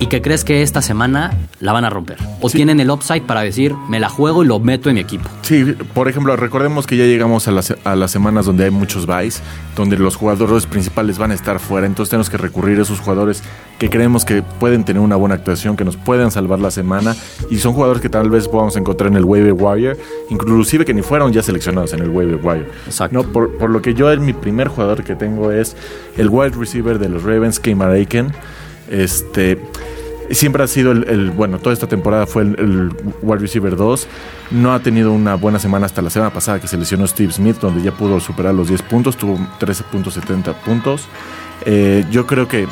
y 0.00 0.06
que 0.06 0.22
crees 0.22 0.44
que 0.44 0.62
esta 0.62 0.80
semana 0.80 1.30
la 1.60 1.72
van 1.72 1.84
a 1.84 1.90
romper. 1.90 2.16
O 2.40 2.48
tienen 2.48 2.80
el 2.80 2.90
upside 2.90 3.22
para 3.22 3.42
decir, 3.42 3.74
me 3.90 4.00
la 4.00 4.08
juego 4.08 4.42
y 4.42 4.46
lo 4.46 4.58
meto 4.58 4.88
en 4.88 4.94
mi 4.94 5.02
equipo. 5.02 5.28
Sí, 5.42 5.76
por 5.92 6.08
ejemplo, 6.08 6.34
recordemos 6.36 6.86
que 6.86 6.96
ya 6.96 7.04
llegamos 7.04 7.46
a 7.48 7.50
las, 7.50 7.74
a 7.84 7.94
las 7.94 8.10
semanas 8.10 8.46
donde 8.46 8.64
hay 8.64 8.70
muchos 8.70 9.06
buys, 9.06 9.42
donde 9.76 9.98
los 9.98 10.16
jugadores 10.16 10.64
principales 10.64 11.18
van 11.18 11.32
a 11.32 11.34
estar 11.34 11.60
fuera. 11.60 11.86
Entonces 11.86 12.08
tenemos 12.08 12.30
que 12.30 12.38
recurrir 12.38 12.78
a 12.78 12.82
esos 12.82 12.98
jugadores 12.98 13.42
que 13.78 13.90
creemos 13.90 14.24
que 14.24 14.42
pueden 14.42 14.84
tener 14.84 15.02
una 15.02 15.16
buena 15.16 15.34
actuación, 15.34 15.76
que 15.76 15.84
nos 15.84 15.98
pueden 15.98 16.30
salvar 16.30 16.60
la 16.60 16.70
semana. 16.70 17.14
Y 17.50 17.58
son 17.58 17.74
jugadores 17.74 18.00
que 18.00 18.08
tal 18.08 18.30
vez 18.30 18.48
podamos 18.48 18.76
encontrar 18.76 19.10
en 19.10 19.18
el 19.18 19.24
waiver 19.26 19.52
wire, 19.52 19.96
inclusive 20.30 20.86
que 20.86 20.94
ni 20.94 21.02
fueron 21.02 21.30
ya 21.30 21.42
seleccionados 21.42 21.92
en 21.92 22.00
el 22.00 22.08
waiver 22.08 22.40
wire. 22.42 22.66
Exacto. 22.86 23.18
¿No? 23.18 23.24
Por, 23.24 23.58
por 23.58 23.68
lo 23.68 23.82
que 23.82 23.92
yo, 23.92 24.16
mi 24.18 24.32
primer 24.32 24.68
jugador 24.68 25.04
que 25.04 25.14
tengo 25.14 25.52
es 25.52 25.76
el 26.16 26.30
wide 26.30 26.56
receiver 26.56 26.98
de 26.98 27.10
los 27.10 27.22
Ravens, 27.22 27.60
Kemar 27.60 27.90
Aiken. 27.90 28.32
Este 28.88 29.58
siempre 30.30 30.62
ha 30.62 30.66
sido 30.66 30.92
el, 30.92 31.30
bueno, 31.30 31.58
toda 31.58 31.72
esta 31.72 31.86
temporada 31.86 32.26
fue 32.26 32.42
el, 32.42 32.92
wide 33.22 33.40
receiver 33.40 33.76
2. 33.76 34.06
No 34.52 34.72
ha 34.72 34.80
tenido 34.80 35.12
una 35.12 35.34
buena 35.34 35.58
semana 35.58 35.86
hasta 35.86 36.02
la 36.02 36.10
semana 36.10 36.32
pasada 36.32 36.60
que 36.60 36.68
se 36.68 36.76
lesionó 36.76 37.06
Steve 37.06 37.32
Smith, 37.32 37.56
donde 37.60 37.82
ya 37.82 37.92
pudo 37.92 38.20
superar 38.20 38.54
los 38.54 38.68
10 38.68 38.82
puntos, 38.82 39.16
tuvo 39.16 39.38
13.70 39.60 40.54
puntos. 40.54 41.06
Eh, 41.66 42.04
yo 42.10 42.26
creo 42.26 42.48
que 42.48 42.66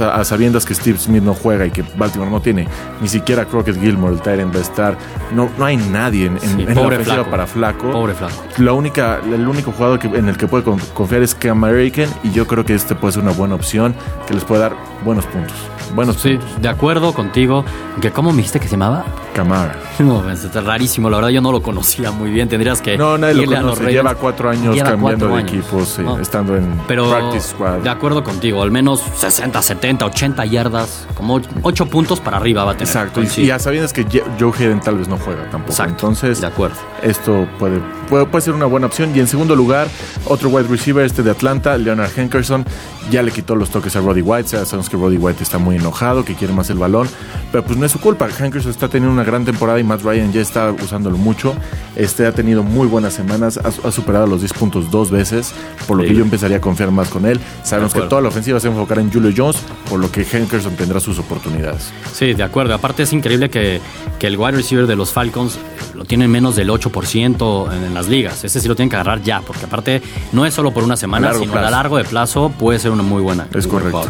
a 0.00 0.24
sabiendas 0.24 0.64
que 0.64 0.74
Steve 0.74 0.98
Smith 0.98 1.22
no 1.22 1.34
juega 1.34 1.64
y 1.64 1.70
que 1.70 1.84
Baltimore 1.96 2.30
no 2.30 2.40
tiene 2.42 2.66
ni 3.00 3.08
siquiera 3.08 3.44
Crockett 3.44 3.80
Gilmore, 3.80 4.14
el 4.14 4.20
Tyrant 4.20 4.54
va 4.54 4.58
a 4.58 4.62
estar. 4.62 4.98
No, 5.32 5.50
no 5.56 5.64
hay 5.64 5.76
nadie 5.76 6.26
en, 6.26 6.38
en, 6.42 6.74
la 6.74 6.80
ofensiva 6.80 7.24
para 7.24 7.46
Flaco. 7.46 7.90
Pobre 7.90 8.14
Flaco. 8.14 8.34
La 8.58 8.72
única, 8.72 9.20
el 9.24 9.46
único 9.46 9.72
jugador 9.72 9.98
que, 9.98 10.08
en 10.08 10.28
el 10.28 10.36
que 10.36 10.46
puede 10.48 10.64
confiar 10.64 11.22
es 11.22 11.34
Cam 11.34 11.62
American 11.64 12.08
y 12.22 12.32
yo 12.32 12.46
creo 12.46 12.64
que 12.64 12.74
este 12.74 12.94
puede 12.94 13.12
ser 13.12 13.22
una 13.22 13.32
buena 13.32 13.54
opción 13.54 13.94
que 14.26 14.34
les 14.34 14.44
puede 14.44 14.62
dar 14.62 14.74
buenos 15.04 15.24
puntos. 15.26 15.56
Bueno, 15.94 16.12
sí, 16.12 16.38
de 16.60 16.68
acuerdo 16.68 17.12
contigo. 17.12 17.64
Que 18.00 18.10
¿Cómo 18.10 18.30
me 18.30 18.38
dijiste 18.38 18.58
que 18.58 18.66
se 18.66 18.72
llamaba? 18.72 19.04
Camara. 19.34 19.78
No, 20.02 20.28
es 20.30 20.52
rarísimo. 20.52 21.08
La 21.10 21.18
verdad, 21.18 21.30
yo 21.30 21.40
no 21.40 21.52
lo 21.52 21.62
conocía 21.62 22.10
muy 22.10 22.30
bien. 22.30 22.48
Tendrías 22.48 22.80
que. 22.82 22.98
No, 22.98 23.16
nadie 23.18 23.34
lo 23.34 23.44
conoce. 23.44 23.90
Lleva 23.90 24.14
cuatro 24.14 24.50
años 24.50 24.76
cambiando 24.82 25.28
de 25.36 25.42
equipos, 25.42 26.00
estando 26.20 26.56
en 26.56 26.76
Practice 26.88 27.50
Squad. 27.50 27.78
De 27.78 27.90
acuerdo 27.90 28.24
contigo. 28.24 28.62
Al 28.62 28.70
menos 28.70 29.02
60, 29.18 29.62
70, 29.62 30.06
80 30.06 30.44
yardas. 30.46 31.06
Como 31.14 31.40
8 31.62 31.86
puntos 31.86 32.20
para 32.20 32.38
arriba 32.38 32.64
va 32.64 32.72
a 32.72 32.74
tener. 32.74 32.88
Exacto. 32.88 33.22
Y, 33.22 33.46
ya 33.46 33.58
sabiendo 33.58 33.92
que 33.92 34.04
Joe 34.40 34.52
Hayden 34.58 34.80
tal 34.80 34.98
vez 34.98 35.08
no 35.08 35.18
juega 35.18 35.42
tampoco. 35.50 35.70
Exacto. 35.70 35.92
Entonces, 35.92 36.40
de 36.40 36.46
acuerdo. 36.46 36.76
Esto 37.02 37.46
puede, 37.58 37.80
puede, 38.08 38.26
puede 38.26 38.42
ser 38.42 38.54
una 38.54 38.66
buena 38.66 38.86
opción. 38.86 39.12
Y 39.14 39.20
en 39.20 39.28
segundo 39.28 39.54
lugar, 39.54 39.88
otro 40.26 40.48
wide 40.48 40.68
receiver, 40.68 41.04
este 41.04 41.22
de 41.22 41.30
Atlanta, 41.30 41.76
Leonard 41.76 42.10
Henkerson. 42.16 42.64
Ya 43.10 43.22
le 43.22 43.30
quitó 43.30 43.56
los 43.56 43.70
toques 43.70 43.94
a 43.96 44.00
Roddy 44.00 44.22
White. 44.22 44.48
sabemos 44.48 44.88
que 44.88 44.96
Roddy 44.96 45.16
White 45.16 45.42
está 45.42 45.58
muy 45.58 45.76
enojado, 45.76 46.24
que 46.24 46.34
quiere 46.34 46.54
más 46.54 46.70
el 46.70 46.78
balón. 46.78 47.08
Pero 47.50 47.64
pues 47.64 47.78
no 47.78 47.84
es 47.84 47.92
su 47.92 48.00
culpa. 48.00 48.26
Hankerson 48.26 48.70
está 48.70 48.88
teniendo 48.88 49.12
una 49.12 49.24
gran 49.24 49.44
temporada 49.44 49.78
y 49.78 49.84
Matt 49.84 50.02
Ryan 50.02 50.32
ya 50.32 50.40
está 50.40 50.70
usándolo 50.72 51.16
mucho. 51.18 51.54
Este 51.96 52.26
ha 52.26 52.32
tenido 52.32 52.62
muy 52.62 52.86
buenas 52.86 53.12
semanas. 53.12 53.58
Ha, 53.58 53.90
superado 53.90 54.26
los 54.26 54.40
10 54.40 54.52
puntos 54.54 54.90
dos 54.90 55.10
veces. 55.10 55.52
Por 55.86 55.98
lo 55.98 56.04
que 56.04 56.14
yo 56.14 56.22
empezaría 56.22 56.58
a 56.58 56.60
confiar 56.60 56.90
más 56.90 57.08
con 57.08 57.26
él. 57.26 57.40
Sabemos 57.62 57.92
que 57.92 58.00
toda 58.02 58.22
la 58.22 58.28
ofensiva 58.28 58.60
se 58.60 58.68
va 58.68 58.74
a 58.74 58.76
enfocar 58.76 58.98
en 58.98 59.12
Julio 59.12 59.32
Jones. 59.36 59.58
Por 59.88 60.00
lo 60.00 60.10
que 60.10 60.24
Hankerson 60.24 60.76
tendrá 60.76 61.00
sus 61.00 61.18
oportunidades. 61.18 61.92
Sí, 62.12 62.34
de 62.34 62.42
acuerdo. 62.42 62.74
Aparte 62.74 63.02
es 63.02 63.12
increíble 63.12 63.50
que, 63.50 63.80
que 64.18 64.26
el 64.26 64.38
wide 64.38 64.52
receiver 64.52 64.86
de 64.86 64.96
los 64.96 65.12
Falcons 65.12 65.58
lo 65.94 66.04
tienen 66.04 66.30
menos 66.30 66.56
del 66.56 66.70
8% 66.70 67.72
en, 67.72 67.94
las 67.94 68.08
ligas. 68.08 68.44
Ese 68.44 68.60
sí 68.60 68.68
lo 68.68 68.74
tienen 68.74 68.90
que 68.90 68.96
agarrar 68.96 69.22
ya. 69.22 69.40
Porque 69.40 69.64
aparte 69.66 70.02
no 70.32 70.46
es 70.46 70.54
solo 70.54 70.72
por 70.72 70.84
una 70.84 70.96
semana, 70.96 71.34
sino 71.34 71.54
a 71.54 71.70
largo 71.70 71.96
de 71.96 72.04
plazo 72.04 72.50
puede 72.58 72.78
ser 72.78 72.91
una 72.92 73.02
muy 73.02 73.22
buena. 73.22 73.46
Es 73.54 73.66
correcto. 73.66 74.04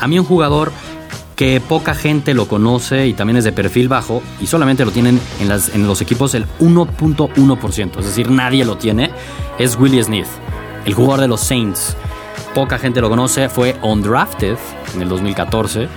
A 0.00 0.06
mí 0.06 0.18
un 0.18 0.24
jugador 0.24 0.72
que 1.36 1.60
poca 1.60 1.94
gente 1.94 2.34
lo 2.34 2.46
conoce 2.46 3.06
y 3.06 3.14
también 3.14 3.36
es 3.36 3.44
de 3.44 3.52
perfil 3.52 3.88
bajo 3.88 4.22
y 4.40 4.46
solamente 4.46 4.84
lo 4.84 4.92
tienen 4.92 5.20
en, 5.40 5.48
las, 5.48 5.74
en 5.74 5.86
los 5.86 6.00
equipos 6.00 6.34
el 6.34 6.46
1.1%, 6.60 7.98
es 7.98 8.06
decir, 8.06 8.30
nadie 8.30 8.64
lo 8.64 8.76
tiene, 8.78 9.10
es 9.58 9.76
Willie 9.76 10.02
Smith, 10.02 10.26
el 10.84 10.94
jugador 10.94 11.20
de 11.20 11.28
los 11.28 11.40
Saints. 11.40 11.96
Poca 12.54 12.78
gente 12.78 13.00
lo 13.00 13.10
conoce, 13.10 13.48
fue 13.48 13.76
undrafted 13.82 14.56
en 14.94 15.02
el 15.02 15.08
2014. 15.08 15.88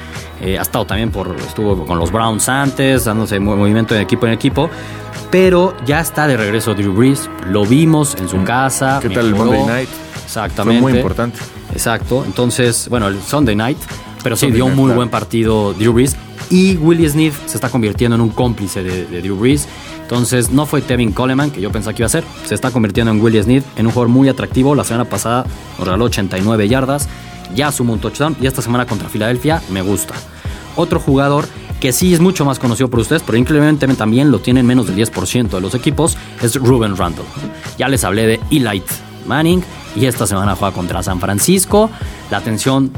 Eh, 0.41 0.57
ha 0.57 0.62
estado 0.62 0.86
también 0.86 1.12
por, 1.12 1.36
estuvo 1.36 1.86
con 1.86 2.00
los 2.00 2.12
Browns 2.12 2.50
antes, 2.50 3.05
dándose 3.05 3.39
movimiento 3.39 3.93
de 3.93 4.01
equipo 4.01 4.25
en 4.25 4.34
equipo, 4.34 4.69
pero 5.29 5.75
ya 5.86 6.00
está 6.00 6.27
de 6.27 6.38
regreso 6.38 6.74
Drew 6.74 6.93
Brees, 6.93 7.29
lo 7.48 7.65
vimos 7.65 8.15
en 8.15 8.27
su 8.27 8.38
mm. 8.38 8.43
casa. 8.43 9.00
¿Qué 9.01 9.10
tal 9.10 9.27
el 9.27 9.36
Monday 9.36 9.65
Night? 9.65 9.89
Exactamente. 10.24 10.81
Fue 10.81 10.91
muy 10.91 11.00
importante. 11.00 11.39
Exacto, 11.77 12.24
entonces, 12.25 12.89
bueno, 12.89 13.07
el 13.07 13.22
Sunday 13.22 13.55
Night 13.55 13.77
pero 14.24 14.36
sí, 14.36 14.51
dio 14.51 14.65
un 14.65 14.75
muy 14.75 14.91
buen 14.91 15.07
partido 15.07 15.74
Drew 15.74 15.93
Brees. 15.93 16.17
Y 16.50 16.75
Willie 16.75 17.07
Smith 17.07 17.34
se 17.46 17.55
está 17.55 17.69
convirtiendo 17.69 18.15
en 18.15 18.22
un 18.22 18.29
cómplice 18.29 18.84
de, 18.84 19.22
Drew 19.22 19.38
Brees. 19.38 19.69
Entonces, 20.01 20.51
no 20.51 20.65
fue 20.65 20.81
Tevin 20.81 21.13
Coleman, 21.13 21.50
que 21.50 21.62
yo 21.62 21.72
pensaba 21.72 21.93
que 21.93 22.01
iba 22.01 22.07
a 22.07 22.10
ser. 22.10 22.25
Se 22.46 22.53
está 22.53 22.72
convirtiendo 22.72 23.12
en 23.12 23.22
Willie 23.22 23.41
Smith, 23.41 23.63
en 23.77 23.86
un 23.86 23.93
jugador 23.93 24.10
muy 24.10 24.27
atractivo. 24.27 24.75
La 24.75 24.84
semana 24.84 25.05
pasada 25.05 25.46
nos 25.77 25.88
regaló 25.88 26.05
89 26.05 26.67
yardas. 26.67 27.07
Ya 27.55 27.72
sumó 27.72 27.93
un 27.93 28.00
touchdown. 28.00 28.36
Y 28.41 28.48
esta 28.48 28.62
semana 28.62 28.86
contra 28.86 29.07
Filadelfia 29.07 29.62
me 29.69 29.81
gusta. 29.81 30.13
Otro 30.75 31.00
jugador 31.00 31.46
que 31.79 31.93
sí 31.93 32.13
es 32.13 32.19
mucho 32.19 32.43
más 32.43 32.60
conocido 32.60 32.89
por 32.89 33.00
ustedes, 33.00 33.24
pero 33.24 33.38
increíblemente 33.38 33.88
también 33.96 34.29
lo 34.29 34.39
tienen 34.39 34.65
menos 34.65 34.88
del 34.88 34.98
10% 34.98 35.50
de 35.50 35.62
los 35.62 35.74
equipos, 35.74 36.17
es 36.41 36.55
Ruben 36.55 36.98
Randall. 36.98 37.25
Ya 37.77 37.88
les 37.88 38.03
hablé 38.03 38.25
de 38.25 38.39
Eli 38.50 38.81
Manning 39.25 39.63
y 39.96 40.06
esta 40.06 40.27
semana 40.27 40.56
juega 40.56 40.74
contra 40.74 41.03
San 41.03 41.20
Francisco. 41.20 41.89
La 42.29 42.38
atención 42.38 42.91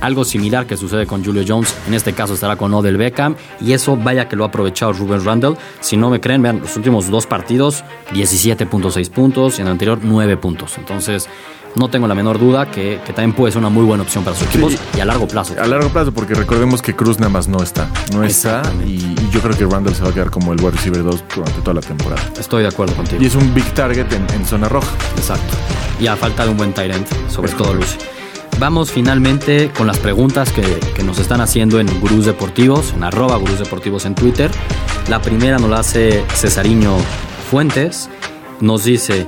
algo 0.00 0.24
similar 0.24 0.66
que 0.66 0.76
sucede 0.76 1.06
con 1.06 1.24
Julio 1.24 1.42
Jones, 1.46 1.74
en 1.86 1.94
este 1.94 2.12
caso 2.12 2.34
estará 2.34 2.56
con 2.56 2.72
Odell 2.74 2.96
Beckham, 2.96 3.34
y 3.60 3.72
eso 3.72 3.96
vaya 3.96 4.28
que 4.28 4.36
lo 4.36 4.44
ha 4.44 4.48
aprovechado 4.48 4.92
Ruben 4.92 5.24
Randall. 5.24 5.56
Si 5.80 5.96
no 5.96 6.10
me 6.10 6.20
creen, 6.20 6.42
vean 6.42 6.60
los 6.60 6.76
últimos 6.76 7.10
dos 7.10 7.26
partidos, 7.26 7.84
17.6 8.12 9.10
puntos, 9.10 9.58
y 9.58 9.62
en 9.62 9.68
el 9.68 9.72
anterior 9.72 10.00
9 10.02 10.36
puntos. 10.36 10.76
Entonces, 10.78 11.28
no 11.76 11.88
tengo 11.88 12.06
la 12.08 12.14
menor 12.14 12.38
duda 12.38 12.70
que, 12.70 13.00
también 13.06 13.34
puede 13.34 13.52
ser 13.52 13.60
una 13.60 13.68
muy 13.68 13.84
buena 13.84 14.02
opción 14.02 14.24
para 14.24 14.34
sus 14.36 14.48
equipos 14.48 14.76
y 14.96 15.00
a 15.00 15.04
largo 15.04 15.28
plazo. 15.28 15.54
A 15.60 15.66
largo 15.66 15.90
plazo, 15.90 16.12
porque 16.12 16.34
recordemos 16.34 16.80
que 16.80 16.96
Cruz 16.96 17.18
nada 17.18 17.30
más 17.30 17.48
no 17.48 17.62
está. 17.62 17.90
No 18.12 18.24
está 18.24 18.62
y, 18.86 19.14
yo 19.30 19.40
creo 19.40 19.56
que 19.56 19.66
Randall 19.66 19.94
se 19.94 20.02
va 20.02 20.08
a 20.10 20.12
quedar 20.12 20.30
como 20.30 20.52
el 20.52 20.60
wide 20.60 20.72
receiver 20.72 21.04
2 21.04 21.24
durante 21.34 21.60
toda 21.60 21.74
la 21.74 21.80
temporada. 21.82 22.22
Estoy 22.38 22.62
de 22.62 22.68
acuerdo 22.68 22.94
contigo. 22.94 23.22
Y 23.22 23.26
es 23.26 23.34
un 23.34 23.52
big 23.54 23.66
target 23.74 24.06
en, 24.12 24.46
zona 24.46 24.68
roja. 24.68 24.88
Exacto. 25.16 25.54
Y 25.98 26.06
a 26.06 26.16
falta 26.16 26.44
de 26.44 26.50
un 26.50 26.56
buen 26.56 26.72
tight 26.72 26.92
sobre 27.28 27.52
todo 27.52 27.74
Lucy. 27.74 27.96
Vamos 28.58 28.90
finalmente 28.90 29.70
con 29.76 29.86
las 29.86 29.98
preguntas 29.98 30.50
que, 30.50 31.02
nos 31.04 31.18
están 31.18 31.42
haciendo 31.42 31.78
en 31.78 32.00
Gurús 32.00 32.24
Deportivos, 32.24 32.94
en 32.94 33.04
arroba 33.04 33.36
Gurús 33.36 33.58
Deportivos 33.58 34.06
en 34.06 34.14
Twitter. 34.14 34.50
La 35.08 35.20
primera 35.20 35.58
nos 35.58 35.68
la 35.68 35.80
hace 35.80 36.24
Cesariño 36.34 36.96
Fuentes. 37.50 38.08
Nos 38.60 38.84
dice, 38.84 39.26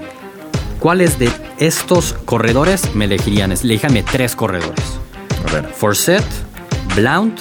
¿cuáles 0.81 1.19
de 1.19 1.31
estos 1.59 2.15
corredores 2.25 2.95
me 2.95 3.05
elegirían? 3.05 3.53
Elíjame 3.53 4.03
tres 4.03 4.35
corredores. 4.35 4.99
A 5.47 5.53
ver. 5.53 5.69
Forsett, 5.69 6.25
Blount, 6.97 7.39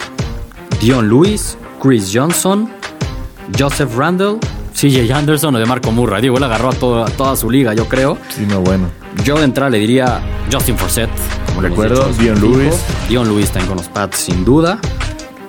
Dion 0.82 1.08
Lewis, 1.08 1.58
Chris 1.82 2.12
Johnson, 2.14 2.70
Joseph 3.58 3.96
Randall, 3.96 4.40
CJ 4.78 5.12
Anderson 5.12 5.56
o 5.56 5.60
de 5.60 5.66
Marco 5.66 5.92
Murray. 5.92 6.22
Digo, 6.22 6.38
él 6.38 6.44
agarró 6.44 6.70
a 6.70 6.74
toda, 6.74 7.06
toda 7.06 7.36
su 7.36 7.50
liga, 7.50 7.74
yo 7.74 7.88
creo. 7.88 8.16
Sí, 8.30 8.46
no, 8.48 8.62
bueno. 8.62 8.92
Yo 9.24 9.38
de 9.38 9.46
entrada 9.46 9.72
le 9.72 9.80
diría 9.80 10.22
Justin 10.52 10.78
Forsett. 10.78 11.10
Recuerdo, 11.60 12.08
Dion 12.20 12.40
Lewis. 12.40 12.76
Dion 13.10 13.28
Lewis 13.28 13.50
también 13.50 13.70
con 13.70 13.78
los 13.78 13.88
Pats, 13.88 14.20
sin 14.20 14.46
duda. 14.46 14.80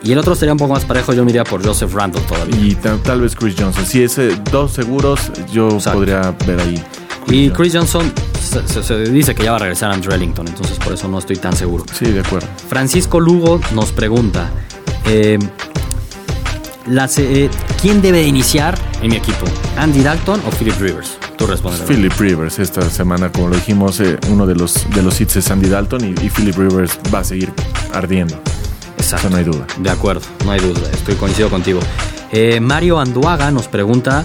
Y 0.02 0.12
el 0.12 0.18
otro 0.18 0.34
sería 0.34 0.52
un 0.52 0.58
poco 0.58 0.72
más 0.72 0.86
parejo, 0.86 1.12
yo 1.12 1.24
me 1.24 1.30
iría 1.30 1.44
por 1.44 1.62
Joseph 1.62 1.92
Randall 1.92 2.22
todavía. 2.22 2.56
Y 2.56 2.74
tal, 2.76 3.20
vez 3.20 3.34
Chris 3.36 3.54
Johnson. 3.58 3.84
Si 3.84 4.02
es 4.02 4.18
dos 4.50 4.72
seguros, 4.72 5.30
yo 5.52 5.68
podría 5.92 6.34
ver 6.46 6.60
ahí. 6.60 6.82
y 7.26 7.50
Chris 7.50 7.74
Johnson 7.74 8.10
se, 8.40 9.04
dice 9.10 9.34
que 9.34 9.42
ya 9.42 9.50
va 9.50 9.56
a 9.56 9.60
regresar 9.60 9.90
a 9.90 9.94
Andrew 9.94 10.14
Ellington, 10.14 10.48
entonces 10.48 10.78
por 10.78 10.94
eso 10.94 11.06
no 11.08 11.18
estoy 11.18 11.36
tan 11.36 11.54
seguro. 11.54 11.84
Sí, 11.92 12.06
de 12.06 12.20
acuerdo. 12.20 12.48
Francisco 12.68 13.20
Lugo 13.20 13.60
nos 13.74 13.92
pregunta: 13.92 14.50
eh, 15.04 15.38
eh, 17.18 17.50
¿Quién 17.80 18.00
debe 18.00 18.22
iniciar 18.22 18.78
en 19.02 19.10
mi 19.10 19.16
equipo? 19.16 19.46
¿Andy 19.76 20.02
Dalton 20.02 20.40
o 20.46 20.50
Philip 20.50 20.78
Rivers? 20.80 21.18
Tú 21.36 21.46
respondes. 21.46 21.82
Philip 21.82 22.12
Rivers, 22.18 22.58
esta 22.58 22.88
semana, 22.90 23.30
como 23.30 23.48
lo 23.48 23.56
dijimos, 23.56 24.00
eh, 24.00 24.18
uno 24.28 24.46
de 24.46 24.54
los, 24.54 24.88
de 24.94 25.02
los 25.02 25.20
hits 25.20 25.36
es 25.36 25.50
Andy 25.50 25.68
Dalton 25.68 26.04
y, 26.04 26.30
Philip 26.30 26.56
Rivers 26.56 26.98
va 27.12 27.20
a 27.20 27.24
seguir 27.24 27.52
ardiendo. 27.92 28.40
Exacto. 28.96 29.30
no 29.30 29.36
hay 29.36 29.44
duda. 29.44 29.66
De 29.78 29.90
acuerdo, 29.90 30.22
no 30.44 30.50
hay 30.50 30.60
duda. 30.60 30.80
Estoy 30.92 31.14
coincido 31.14 31.50
contigo. 31.50 31.80
Eh, 32.32 32.60
Mario 32.60 32.98
Anduaga 32.98 33.50
nos 33.50 33.68
pregunta: 33.68 34.24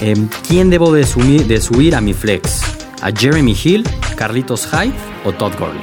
em, 0.00 0.28
¿Quién 0.46 0.70
debo 0.70 0.92
de, 0.92 1.06
subir 1.06 1.94
a 1.94 2.00
mi 2.00 2.14
flex? 2.14 2.60
¿A 3.02 3.10
Jeremy 3.10 3.56
Hill, 3.62 3.84
Carlitos 4.16 4.66
Hyde 4.66 4.94
o 5.24 5.32
Todd 5.32 5.52
Gurley? 5.58 5.82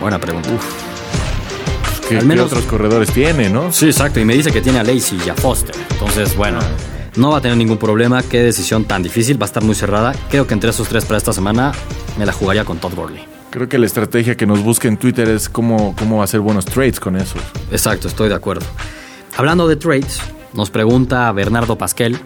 Buena 0.00 0.18
pregunta. 0.18 0.50
¿Qué, 2.08 2.18
Al 2.18 2.26
menos, 2.26 2.46
otros 2.46 2.64
corredores 2.64 3.10
tiene, 3.10 3.48
no? 3.48 3.72
Sí, 3.72 3.86
exacto. 3.86 4.20
Y 4.20 4.24
me 4.24 4.34
dice 4.34 4.52
que 4.52 4.60
tiene 4.60 4.78
a 4.78 4.82
Lacey 4.82 5.18
y 5.24 5.28
a 5.28 5.34
Foster. 5.34 5.74
Entonces, 5.90 6.36
bueno. 6.36 6.58
No 7.16 7.30
va 7.30 7.38
a 7.38 7.40
tener 7.40 7.56
ningún 7.56 7.78
problema. 7.78 8.22
Qué 8.22 8.42
decisión 8.42 8.84
tan 8.84 9.02
difícil. 9.02 9.40
Va 9.40 9.44
a 9.44 9.46
estar 9.46 9.62
muy 9.62 9.74
cerrada. 9.74 10.12
Creo 10.30 10.46
que 10.46 10.54
entre 10.54 10.70
esos 10.70 10.88
tres 10.88 11.04
para 11.04 11.16
esta 11.16 11.32
semana 11.32 11.72
me 12.18 12.26
la 12.26 12.32
jugaría 12.32 12.64
con 12.64 12.78
Todd 12.78 12.94
Gurley. 12.94 13.24
Creo 13.50 13.68
que 13.68 13.78
la 13.78 13.86
estrategia 13.86 14.36
que 14.36 14.46
nos 14.46 14.64
busca 14.64 14.88
en 14.88 14.96
Twitter 14.96 15.28
es 15.28 15.48
cómo, 15.48 15.94
cómo 15.96 16.24
hacer 16.24 16.40
buenos 16.40 16.64
trades 16.64 16.98
con 16.98 17.14
eso. 17.14 17.36
Exacto, 17.70 18.08
estoy 18.08 18.28
de 18.28 18.34
acuerdo. 18.34 18.66
Hablando 19.36 19.68
de 19.68 19.76
trades, 19.76 20.20
nos 20.54 20.70
pregunta 20.70 21.30
Bernardo 21.30 21.78
Pasquel. 21.78 22.18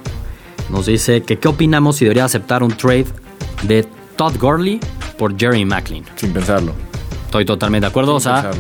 Nos 0.70 0.86
dice 0.86 1.22
que 1.22 1.38
qué 1.38 1.48
opinamos 1.48 1.96
si 1.96 2.06
debería 2.06 2.24
aceptar 2.24 2.62
un 2.62 2.74
trade 2.74 3.06
de 3.64 3.86
Todd 4.16 4.36
Gurley 4.40 4.80
por 5.18 5.38
Jerry 5.38 5.66
Macklin. 5.66 6.04
Sin 6.16 6.32
pensarlo. 6.32 6.72
Estoy 7.26 7.44
totalmente 7.44 7.84
de 7.84 7.90
acuerdo. 7.90 8.14
o 8.14 8.20
sea, 8.20 8.50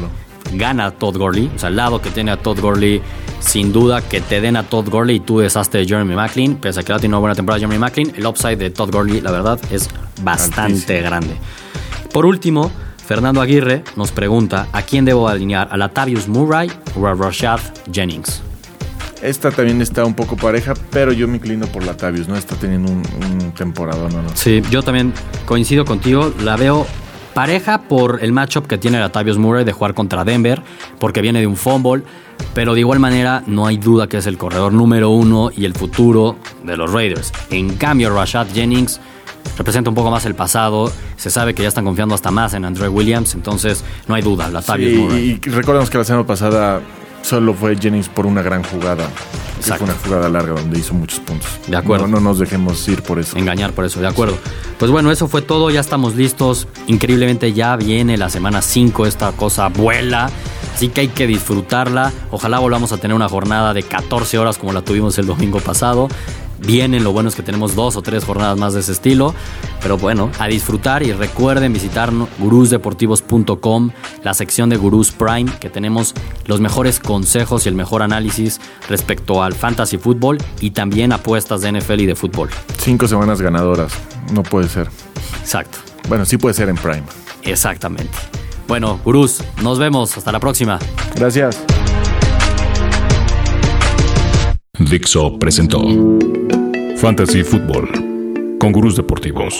gana 0.52 0.90
Todd 0.90 1.16
Gurley. 1.16 1.50
O 1.54 1.58
sea, 1.58 1.68
el 1.68 1.76
lado 1.76 2.00
que 2.00 2.10
tiene 2.10 2.30
a 2.30 2.36
Todd 2.36 2.60
Gurley, 2.60 3.02
sin 3.40 3.72
duda 3.72 4.02
que 4.02 4.20
te 4.20 4.40
den 4.40 4.56
a 4.56 4.62
Todd 4.62 4.88
Gurley 4.88 5.16
y 5.16 5.20
tú 5.20 5.38
deshazte 5.38 5.78
de 5.78 5.86
Jeremy 5.86 6.14
Macklin. 6.14 6.56
Pese 6.56 6.80
a 6.80 6.82
que 6.82 6.92
ha 6.92 6.96
tenido 6.96 7.16
una 7.16 7.20
buena 7.20 7.34
temporada 7.34 7.60
Jeremy 7.60 7.78
Macklin, 7.78 8.12
el 8.16 8.26
upside 8.26 8.56
de 8.56 8.70
Todd 8.70 8.90
Gurley, 8.90 9.20
la 9.20 9.30
verdad, 9.30 9.60
es 9.70 9.88
bastante 10.22 11.00
grande. 11.00 11.36
Por 12.12 12.26
último, 12.26 12.70
Fernando 13.06 13.40
Aguirre 13.40 13.84
nos 13.96 14.10
pregunta 14.12 14.68
a 14.72 14.82
quién 14.82 15.04
debo 15.04 15.28
alinear, 15.28 15.68
a 15.70 15.76
Latavius 15.76 16.28
Murray 16.28 16.70
o 16.94 17.06
a 17.06 17.14
Rashad 17.14 17.60
Jennings. 17.92 18.42
Esta 19.22 19.50
también 19.50 19.82
está 19.82 20.04
un 20.04 20.14
poco 20.14 20.36
pareja, 20.36 20.74
pero 20.90 21.12
yo 21.12 21.26
me 21.26 21.36
inclino 21.36 21.66
por 21.66 21.82
Latavius, 21.82 22.28
¿no? 22.28 22.36
Está 22.36 22.54
teniendo 22.54 22.92
un, 22.92 23.02
un 23.20 23.52
temporada, 23.52 24.08
¿no? 24.08 24.22
Sí, 24.34 24.62
yo 24.70 24.82
también 24.82 25.12
coincido 25.44 25.84
contigo. 25.84 26.32
La 26.44 26.56
veo 26.56 26.86
pareja 27.38 27.82
por 27.82 28.18
el 28.24 28.32
matchup 28.32 28.66
que 28.66 28.78
tiene 28.78 28.98
Latavius 28.98 29.38
Murray 29.38 29.64
de 29.64 29.70
jugar 29.70 29.94
contra 29.94 30.24
Denver, 30.24 30.60
porque 30.98 31.20
viene 31.22 31.38
de 31.38 31.46
un 31.46 31.54
fumble, 31.56 32.02
pero 32.52 32.74
de 32.74 32.80
igual 32.80 32.98
manera 32.98 33.44
no 33.46 33.64
hay 33.64 33.76
duda 33.76 34.08
que 34.08 34.16
es 34.16 34.26
el 34.26 34.36
corredor 34.36 34.72
número 34.72 35.10
uno 35.10 35.52
y 35.56 35.64
el 35.64 35.72
futuro 35.72 36.34
de 36.64 36.76
los 36.76 36.92
Raiders. 36.92 37.32
En 37.50 37.76
cambio, 37.76 38.12
Rashad 38.12 38.48
Jennings 38.52 39.00
representa 39.56 39.88
un 39.88 39.94
poco 39.94 40.10
más 40.10 40.26
el 40.26 40.34
pasado. 40.34 40.90
Se 41.16 41.30
sabe 41.30 41.54
que 41.54 41.62
ya 41.62 41.68
están 41.68 41.84
confiando 41.84 42.12
hasta 42.16 42.32
más 42.32 42.54
en 42.54 42.64
Andre 42.64 42.88
Williams, 42.88 43.36
entonces 43.36 43.84
no 44.08 44.16
hay 44.16 44.22
duda, 44.22 44.50
Latavius 44.50 44.90
Sí, 44.90 44.96
Murray. 44.98 45.40
y 45.44 45.48
recordemos 45.50 45.90
que 45.90 45.98
la 45.98 46.02
semana 46.04 46.26
pasada 46.26 46.80
solo 47.22 47.54
fue 47.54 47.76
Jennings 47.76 48.08
por 48.08 48.26
una 48.26 48.42
gran 48.42 48.62
jugada. 48.62 49.08
que. 49.60 49.78
Fue 49.78 49.94
una 49.94 49.94
jugada 50.04 50.28
larga 50.28 50.60
donde 50.60 50.78
hizo 50.78 50.94
muchos 50.94 51.20
puntos. 51.20 51.48
De 51.66 51.76
acuerdo. 51.76 52.06
No, 52.06 52.16
no 52.16 52.28
nos 52.30 52.38
dejemos 52.38 52.86
ir 52.88 53.02
por 53.02 53.18
eso. 53.18 53.36
engañar 53.36 53.72
por 53.72 53.84
eso, 53.84 54.00
de 54.00 54.06
acuerdo. 54.06 54.38
Pues 54.78 54.90
bueno, 54.90 55.10
eso 55.10 55.28
fue 55.28 55.42
todo, 55.42 55.70
ya 55.70 55.80
estamos 55.80 56.14
listos. 56.14 56.68
Increíblemente 56.86 57.52
ya 57.52 57.76
viene 57.76 58.16
la 58.16 58.30
semana 58.30 58.62
5, 58.62 59.06
esta 59.06 59.32
cosa 59.32 59.68
vuela. 59.68 60.30
Así 60.74 60.88
que 60.88 61.00
hay 61.02 61.08
que 61.08 61.26
disfrutarla. 61.26 62.12
Ojalá 62.30 62.60
volvamos 62.60 62.92
a 62.92 62.98
tener 62.98 63.16
una 63.16 63.28
jornada 63.28 63.74
de 63.74 63.82
14 63.82 64.38
horas 64.38 64.58
como 64.58 64.72
la 64.72 64.82
tuvimos 64.82 65.18
el 65.18 65.26
domingo 65.26 65.58
pasado. 65.58 66.08
Vienen, 66.58 67.04
lo 67.04 67.12
bueno 67.12 67.28
es 67.28 67.34
que 67.34 67.42
tenemos 67.42 67.74
dos 67.74 67.96
o 67.96 68.02
tres 68.02 68.24
jornadas 68.24 68.58
más 68.58 68.74
de 68.74 68.80
ese 68.80 68.92
estilo. 68.92 69.34
Pero 69.82 69.96
bueno, 69.96 70.30
a 70.38 70.46
disfrutar 70.46 71.02
y 71.02 71.12
recuerden 71.12 71.72
visitar 71.72 72.12
gurusdeportivos.com, 72.38 73.90
la 74.22 74.34
sección 74.34 74.68
de 74.68 74.76
Gurús 74.76 75.10
Prime, 75.12 75.50
que 75.60 75.70
tenemos 75.70 76.14
los 76.46 76.60
mejores 76.60 77.00
consejos 77.00 77.66
y 77.66 77.68
el 77.68 77.74
mejor 77.74 78.02
análisis 78.02 78.60
respecto 78.88 79.42
al 79.42 79.54
fantasy 79.54 79.98
fútbol 79.98 80.38
y 80.60 80.70
también 80.70 81.12
apuestas 81.12 81.60
de 81.60 81.72
NFL 81.72 82.00
y 82.00 82.06
de 82.06 82.14
fútbol. 82.14 82.48
Cinco 82.78 83.06
semanas 83.06 83.40
ganadoras. 83.40 83.92
No 84.32 84.42
puede 84.42 84.68
ser. 84.68 84.88
Exacto. 85.40 85.78
Bueno, 86.08 86.24
sí 86.24 86.38
puede 86.38 86.54
ser 86.54 86.68
en 86.68 86.76
Prime. 86.76 87.04
Exactamente. 87.42 88.16
Bueno, 88.66 89.00
gurús, 89.04 89.42
nos 89.62 89.78
vemos. 89.78 90.16
Hasta 90.16 90.32
la 90.32 90.40
próxima. 90.40 90.78
Gracias. 91.14 91.58
Dixo 94.78 95.36
presentó 95.40 95.82
Fantasy 96.98 97.42
Football 97.42 98.56
con 98.60 98.70
gurús 98.70 98.94
deportivos. 98.94 99.54